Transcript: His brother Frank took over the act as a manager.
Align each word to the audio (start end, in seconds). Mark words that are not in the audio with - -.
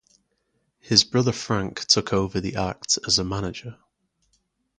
His 0.79 1.03
brother 1.03 1.31
Frank 1.31 1.85
took 1.85 2.11
over 2.11 2.41
the 2.41 2.55
act 2.55 2.97
as 3.05 3.19
a 3.19 3.23
manager. 3.23 3.77